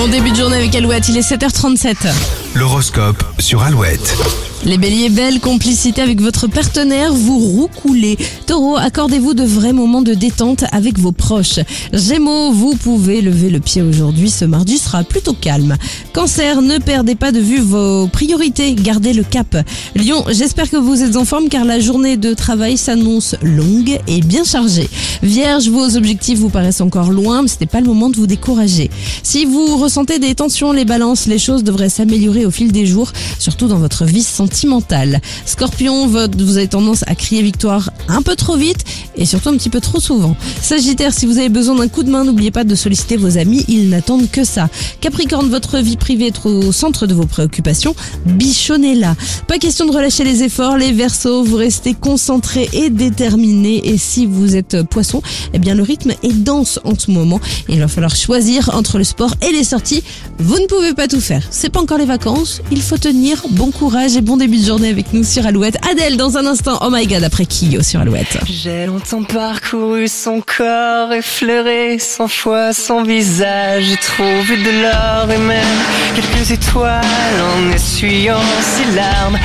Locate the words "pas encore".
61.70-61.98